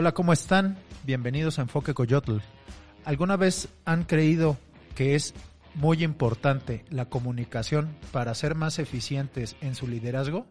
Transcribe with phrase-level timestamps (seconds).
[0.00, 0.78] Hola, ¿cómo están?
[1.04, 2.38] Bienvenidos a Enfoque Coyotl.
[3.04, 4.56] ¿Alguna vez han creído
[4.94, 5.34] que es
[5.74, 10.46] muy importante la comunicación para ser más eficientes en su liderazgo?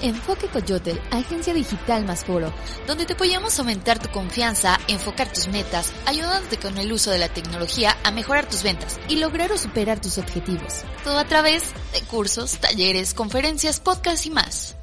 [0.00, 2.52] Enfoque Coyotel, agencia digital más foro,
[2.86, 7.30] donde te apoyamos aumentar tu confianza, enfocar tus metas, ayudándote con el uso de la
[7.30, 10.84] tecnología a mejorar tus ventas y lograr o superar tus objetivos.
[11.02, 14.76] Todo a través de cursos, talleres, conferencias, podcasts y más.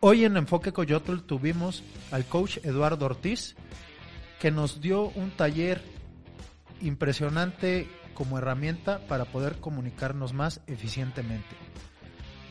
[0.00, 3.56] Hoy en Enfoque Coyotl tuvimos al coach Eduardo Ortiz,
[4.38, 5.82] que nos dio un taller
[6.80, 11.48] impresionante como herramienta para poder comunicarnos más eficientemente.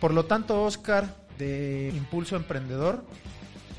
[0.02, 3.05] Por lo tanto, Oscar, de Impulso Emprendedor,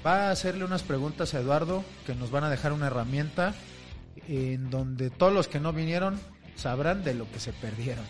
[0.05, 3.55] va a hacerle unas preguntas a Eduardo que nos van a dejar una herramienta
[4.29, 6.19] en donde todos los que no vinieron
[6.57, 8.07] sabrán de lo que se perdieron.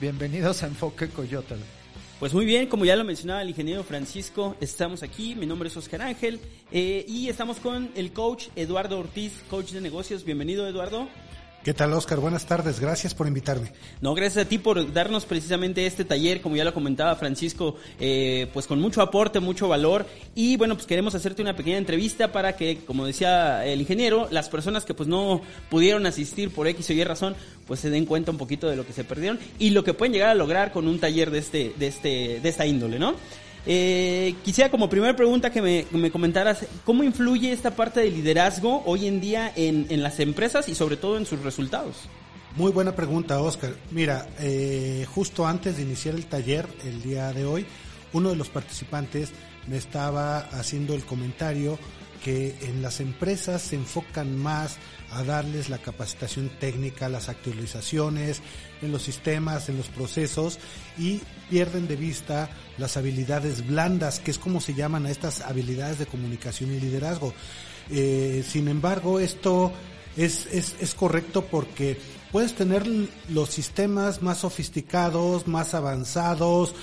[0.00, 1.81] Bienvenidos a Enfoque Coyotl.
[2.22, 5.76] Pues muy bien, como ya lo mencionaba el ingeniero Francisco, estamos aquí, mi nombre es
[5.76, 6.38] Oscar Ángel
[6.70, 10.22] eh, y estamos con el coach Eduardo Ortiz, coach de negocios.
[10.22, 11.08] Bienvenido Eduardo.
[11.64, 12.18] ¿Qué tal, Oscar?
[12.18, 12.80] Buenas tardes.
[12.80, 13.70] Gracias por invitarme.
[14.00, 18.48] No, gracias a ti por darnos precisamente este taller, como ya lo comentaba Francisco, eh,
[18.52, 20.04] pues con mucho aporte, mucho valor.
[20.34, 24.48] Y bueno, pues queremos hacerte una pequeña entrevista para que, como decía el ingeniero, las
[24.48, 27.36] personas que pues no pudieron asistir por X o Y razón,
[27.68, 30.12] pues se den cuenta un poquito de lo que se perdieron y lo que pueden
[30.12, 33.14] llegar a lograr con un taller de este, de este, de esta índole, ¿no?
[33.64, 39.06] Eh, quisiera como primera pregunta que me, comentaras, ¿cómo influye esta parte del liderazgo hoy
[39.06, 41.96] en día en, las empresas y sobre todo en sus resultados?
[42.56, 43.74] Muy buena pregunta, Oscar.
[43.90, 47.64] Mira, eh, justo antes de iniciar el taller, el día de hoy,
[48.12, 49.30] uno de los participantes
[49.68, 51.78] me estaba haciendo el comentario
[52.24, 54.76] que en las empresas se enfocan más
[55.10, 58.40] a darles la capacitación técnica, las actualizaciones
[58.80, 60.58] en los sistemas, en los procesos
[60.98, 65.98] y pierden de vista las habilidades blandas, que es como se llaman a estas habilidades
[65.98, 67.34] de comunicación y liderazgo.
[67.90, 69.72] Eh, sin embargo, esto
[70.16, 71.98] es, es, es correcto porque
[72.30, 72.86] puedes tener
[73.28, 76.74] los sistemas más sofisticados, más avanzados,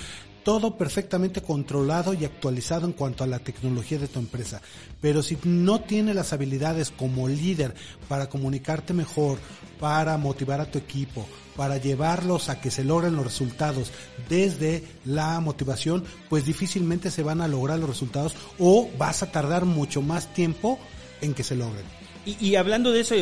[0.42, 4.60] todo perfectamente controlado y actualizado en cuanto a la tecnología de tu empresa.
[5.00, 7.74] Pero si no tienes las habilidades como líder
[8.08, 9.38] para comunicarte mejor,
[9.78, 13.92] para motivar a tu equipo, para llevarlos a que se logren los resultados
[14.28, 19.64] desde la motivación, pues difícilmente se van a lograr los resultados o vas a tardar
[19.64, 20.78] mucho más tiempo
[21.20, 22.09] en que se logren.
[22.24, 23.14] Y, hablando de eso,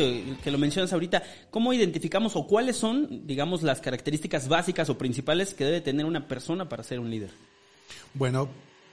[0.43, 5.53] que lo mencionas ahorita, ¿cómo identificamos o cuáles son, digamos, las características básicas o principales
[5.53, 7.31] que debe tener una persona para ser un líder?
[8.13, 8.49] Bueno,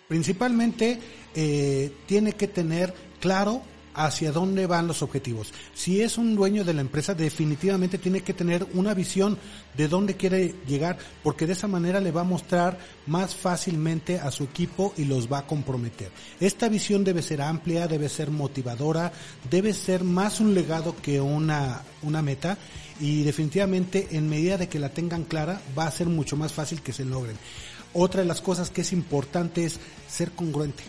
[0.08, 0.98] principalmente
[1.34, 3.62] eh, tiene que tener claro
[3.96, 5.52] hacia dónde van los objetivos.
[5.74, 9.38] Si es un dueño de la empresa, definitivamente tiene que tener una visión
[9.74, 14.30] de dónde quiere llegar, porque de esa manera le va a mostrar más fácilmente a
[14.30, 16.10] su equipo y los va a comprometer.
[16.40, 19.12] Esta visión debe ser amplia, debe ser motivadora,
[19.50, 22.58] debe ser más un legado que una, una meta
[23.00, 26.82] y definitivamente en medida de que la tengan clara va a ser mucho más fácil
[26.82, 27.36] que se logren.
[27.94, 30.84] Otra de las cosas que es importante es ser congruente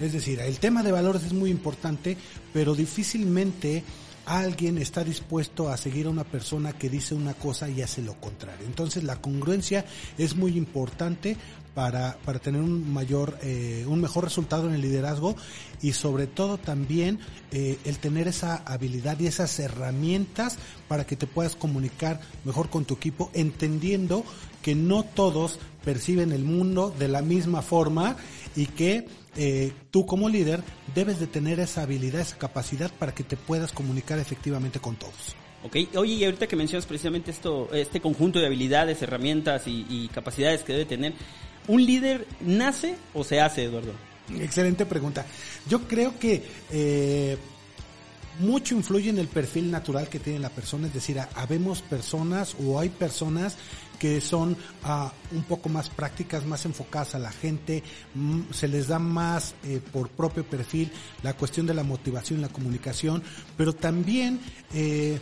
[0.00, 2.16] es decir, el tema de valores es muy importante,
[2.52, 3.84] pero difícilmente
[4.26, 8.14] alguien está dispuesto a seguir a una persona que dice una cosa y hace lo
[8.20, 8.66] contrario.
[8.66, 9.84] Entonces la congruencia
[10.18, 11.36] es muy importante
[11.76, 15.36] para, para tener un mayor, eh, un mejor resultado en el liderazgo
[15.82, 17.20] y sobre todo también
[17.52, 20.56] eh, el tener esa habilidad y esas herramientas
[20.88, 24.24] para que te puedas comunicar mejor con tu equipo, entendiendo
[24.62, 28.16] que no todos perciben el mundo de la misma forma
[28.56, 30.62] y que eh, tú como líder
[30.94, 35.36] debes de tener esa habilidad, esa capacidad para que te puedas comunicar efectivamente con todos.
[35.66, 40.62] Ok, oye, y ahorita que mencionas precisamente esto, este conjunto de habilidades, herramientas y, capacidades
[40.62, 41.12] que debe tener,
[41.68, 43.92] ¿un líder nace o se hace, Eduardo?
[44.40, 45.24] Excelente pregunta.
[45.68, 47.38] Yo creo que eh,
[48.40, 52.78] mucho influye en el perfil natural que tiene la persona, es decir, habemos personas o
[52.78, 53.56] hay personas
[53.98, 57.82] que son ah, un poco más prácticas, más enfocadas a la gente,
[58.14, 60.92] mm, se les da más eh, por propio perfil
[61.22, 63.22] la cuestión de la motivación, la comunicación,
[63.56, 64.40] pero también
[64.74, 65.18] eh,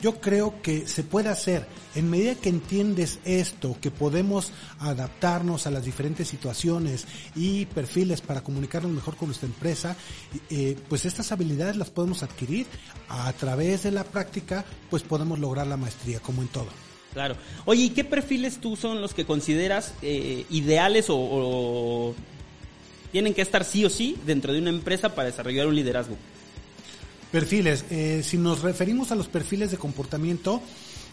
[0.00, 1.66] yo creo que se puede hacer.
[1.94, 8.42] En medida que entiendes esto, que podemos adaptarnos a las diferentes situaciones y perfiles para
[8.42, 9.96] comunicarnos mejor con nuestra empresa,
[10.50, 12.66] eh, pues estas habilidades las podemos adquirir
[13.08, 16.68] a través de la práctica, pues podemos lograr la maestría, como en todo.
[17.12, 17.36] Claro.
[17.64, 22.14] Oye, ¿y qué perfiles tú son los que consideras eh, ideales o, o
[23.10, 26.16] tienen que estar sí o sí dentro de una empresa para desarrollar un liderazgo?
[27.30, 27.84] Perfiles.
[27.90, 30.62] Eh, si nos referimos a los perfiles de comportamiento,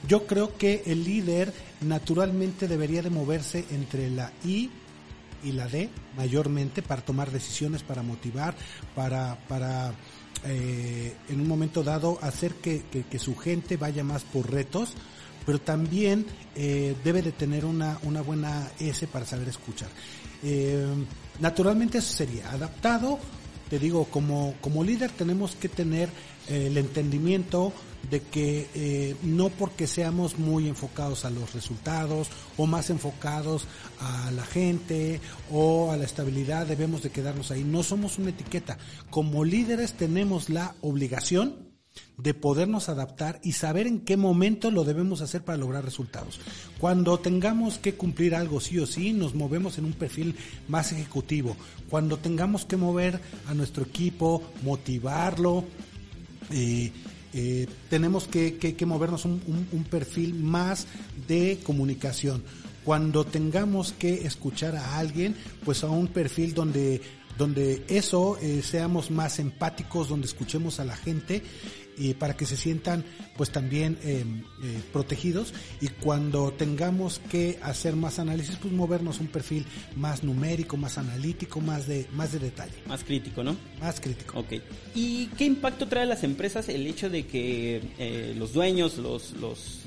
[0.07, 4.69] yo creo que el líder naturalmente debería de moverse entre la I
[5.44, 8.56] y la D mayormente para tomar decisiones, para motivar,
[8.95, 9.94] para, para
[10.45, 14.94] eh, en un momento dado hacer que, que, su gente vaya más por retos,
[15.45, 16.25] pero también
[16.56, 19.89] eh, debe de tener una, una buena S para saber escuchar.
[20.44, 20.85] Eh,
[21.39, 23.19] naturalmente eso sería adaptado
[23.69, 26.09] te digo, como, como líder tenemos que tener
[26.47, 27.73] eh, el entendimiento
[28.09, 33.65] de que eh, no porque seamos muy enfocados a los resultados o más enfocados
[34.00, 35.19] a la gente
[35.51, 37.63] o a la estabilidad debemos de quedarnos ahí.
[37.63, 38.77] No somos una etiqueta.
[39.09, 41.64] Como líderes tenemos la obligación
[42.18, 46.39] de podernos adaptar y saber en qué momento lo debemos hacer para lograr resultados.
[46.80, 50.36] Cuando tengamos que cumplir algo sí o sí, nos movemos en un perfil
[50.68, 51.57] más ejecutivo.
[51.89, 55.65] Cuando tengamos que mover a nuestro equipo, motivarlo,
[56.51, 56.92] eh,
[57.33, 59.41] eh, tenemos que, movernos un,
[59.71, 60.88] un, perfil más
[61.27, 62.44] de comunicación.
[62.86, 67.01] Cuando tengamos que escuchar a alguien, pues a un perfil donde
[67.38, 71.44] donde eso eh, seamos más empáticos, donde escuchemos a la gente
[71.97, 73.03] y para que se sientan
[73.38, 74.24] pues también eh,
[74.63, 79.65] eh, protegidos y cuando tengamos que hacer más análisis pues movernos un perfil
[79.95, 82.74] más numérico, más analítico, más de más de detalle.
[82.88, 83.56] Más crítico, ¿no?
[83.80, 84.39] Más crítico.
[84.39, 84.53] Ok.
[84.94, 89.33] ¿Y qué impacto trae a las empresas el hecho de que eh, los dueños, los,
[89.33, 89.81] los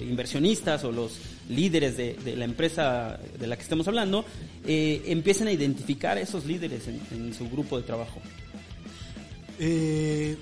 [0.00, 1.18] inversionistas o los
[1.48, 4.24] líderes de, de, la empresa de la que estamos hablando
[4.64, 8.20] empiecen a identificar esos líderes en, en su grupo de trabajo?
[9.58, 10.36] Eh,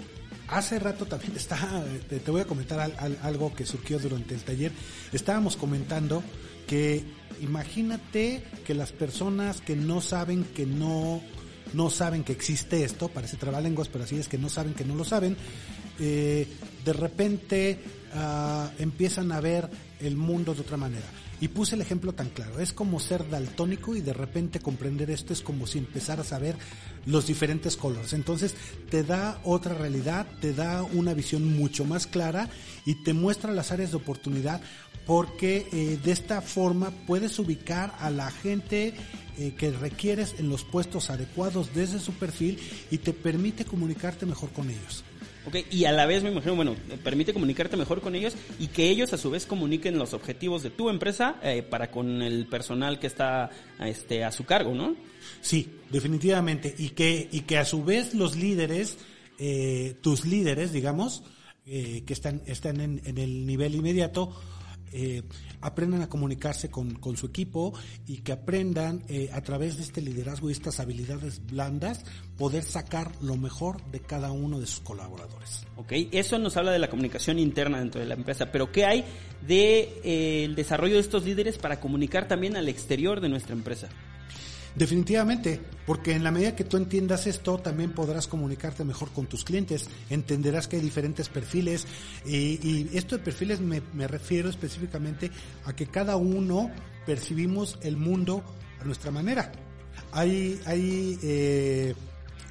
[0.52, 4.72] hace rato también está, te, voy a comentar algo que surgió durante el taller.
[5.12, 6.22] Estábamos comentando
[6.66, 7.04] que
[7.40, 11.22] imagínate que las personas que no saben que no,
[11.72, 14.94] no saben que existe esto, parece trabalenguas, pero así es que no saben que no
[14.94, 15.36] lo saben,
[15.98, 16.46] eh,
[16.84, 17.78] de repente
[18.14, 19.68] uh, empiezan a ver
[20.00, 21.06] el mundo de otra manera.
[21.40, 25.32] Y puse el ejemplo tan claro, es como ser daltónico y de repente comprender esto
[25.32, 26.54] es como si empezara a saber
[27.04, 28.12] los diferentes colores.
[28.12, 28.54] Entonces
[28.90, 32.48] te da otra realidad, te da una visión mucho más clara
[32.86, 34.60] y te muestra las áreas de oportunidad
[35.04, 38.94] porque eh, de esta forma puedes ubicar a la gente
[39.36, 42.58] eh, que requieres en los puestos adecuados desde su perfil
[42.90, 45.02] y te permite comunicarte mejor con ellos.
[45.44, 48.88] Okay, y a la vez me imagino, bueno, permite comunicarte mejor con ellos y que
[48.88, 53.00] ellos a su vez comuniquen los objetivos de tu empresa eh, para con el personal
[53.00, 53.50] que está
[53.80, 54.94] este, a su cargo, ¿no?
[55.40, 56.74] Sí, definitivamente.
[56.78, 58.98] Y que, y que a su vez los líderes,
[59.38, 61.24] eh, tus líderes, digamos,
[61.66, 64.32] eh, que están, están en, en el nivel inmediato,
[64.92, 65.22] eh,
[65.60, 67.72] aprendan a comunicarse con, con, su equipo
[68.06, 72.04] y que aprendan eh, a través de este liderazgo y estas habilidades blandas
[72.36, 75.66] poder sacar lo mejor de cada uno de sus colaboradores.
[75.76, 79.04] Ok, eso nos habla de la comunicación interna dentro de la empresa, pero ¿qué hay
[79.40, 83.88] del de, eh, desarrollo de estos líderes para comunicar también al exterior de nuestra empresa?
[84.74, 89.44] Definitivamente, porque en la medida que tú entiendas esto, también podrás comunicarte mejor con tus
[89.44, 91.86] clientes, entenderás que hay diferentes perfiles
[92.24, 95.30] y, esto de perfiles me, refiero específicamente
[95.64, 96.70] a que cada uno
[97.04, 98.42] percibimos el mundo
[98.80, 99.52] a nuestra manera.
[100.12, 101.94] Hay, hay eh,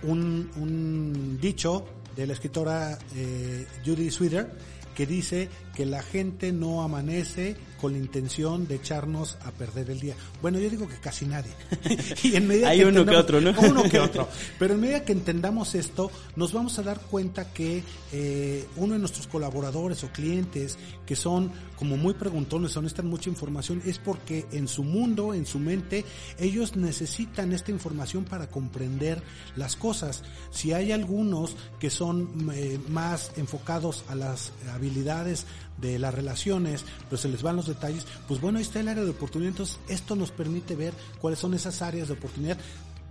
[0.03, 4.51] un, un, dicho de la escritora eh, Judy Sweeter
[4.95, 9.99] que dice que la gente no amanece con la intención de echarnos a perder el
[9.99, 10.15] día.
[10.39, 11.51] Bueno, yo digo que casi nadie.
[12.23, 13.53] y en medida Hay uno que otro, ¿no?
[13.59, 14.29] Uno que otro.
[14.59, 18.99] Pero en medida que entendamos esto, nos vamos a dar cuenta que eh, uno de
[18.99, 24.45] nuestros colaboradores o clientes que son como muy preguntones, o necesitan mucha información, es porque
[24.51, 26.05] en su mundo, en su mente,
[26.37, 29.23] ellos necesitan esta información para comprender
[29.55, 30.21] las cosas.
[30.51, 35.47] Si hay algunos que son eh, más enfocados a las habilidades
[35.81, 39.03] de las relaciones, pero se les van los detalles, pues bueno, ahí está el área
[39.03, 39.49] de oportunidad.
[39.49, 42.57] Entonces, esto nos permite ver cuáles son esas áreas de oportunidad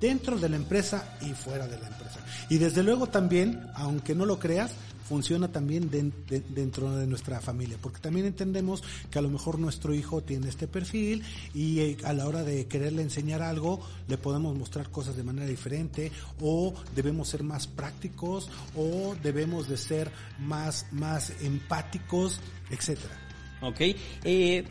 [0.00, 2.20] dentro de la empresa y fuera de la empresa.
[2.48, 4.72] Y desde luego también, aunque no lo creas,
[5.10, 10.22] funciona también dentro de nuestra familia, porque también entendemos que a lo mejor nuestro hijo
[10.22, 14.88] tiene este perfil y eh, a la hora de quererle enseñar algo le podemos mostrar
[14.88, 21.32] cosas de manera diferente o debemos ser más prácticos o debemos de ser más, más
[21.42, 22.38] empáticos,
[22.70, 23.29] etcétera.
[23.60, 23.80] Ok.
[24.24, 24.64] Eh,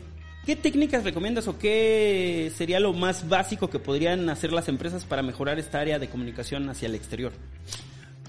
[0.46, 5.22] ¿Qué técnicas recomiendas o qué sería lo más básico que podrían hacer las empresas para
[5.22, 7.32] mejorar esta área de comunicación hacia el exterior?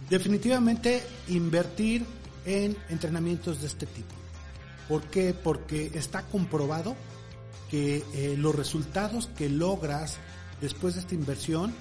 [0.09, 2.05] Definitivamente invertir
[2.45, 4.13] en entrenamientos de este tipo.
[4.89, 5.33] ¿Por qué?
[5.33, 6.97] Porque está comprobado
[7.69, 10.17] que eh, los resultados que logras
[10.59, 11.73] después de esta inversión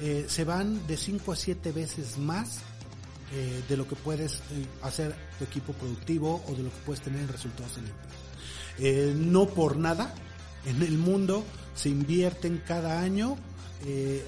[0.00, 2.58] eh, se van de 5 a 7 veces más
[3.32, 4.42] eh, de lo que puedes
[4.82, 8.19] hacer tu equipo productivo o de lo que puedes tener en resultados en la empresa.
[8.80, 10.14] No por nada,
[10.66, 11.44] en el mundo
[11.74, 13.36] se invierten cada año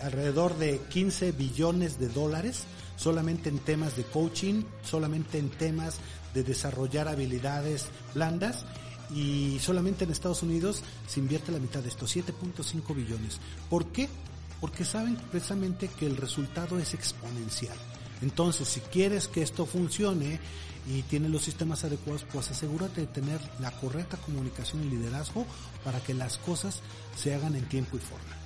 [0.02, 2.64] alrededor de 15 billones de dólares
[2.96, 5.98] solamente en temas de coaching, solamente en temas
[6.34, 8.64] de desarrollar habilidades blandas
[9.14, 13.40] y solamente en Estados Unidos se invierte la mitad de esto, 7.5 billones.
[13.68, 14.08] ¿Por qué?
[14.60, 17.76] Porque saben precisamente que el resultado es exponencial.
[18.22, 20.40] Entonces, si quieres que esto funcione
[20.88, 25.46] y tiene los sistemas adecuados, pues asegúrate de tener la correcta comunicación y liderazgo
[25.84, 26.80] para que las cosas
[27.16, 28.42] se hagan en tiempo y forma.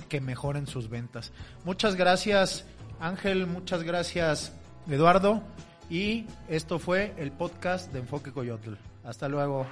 [0.09, 1.31] que mejoren sus ventas.
[1.63, 2.65] Muchas gracias
[2.99, 4.53] Ángel, muchas gracias
[4.87, 5.41] Eduardo
[5.89, 8.73] y esto fue el podcast de Enfoque Coyotl.
[9.05, 9.67] Hasta luego.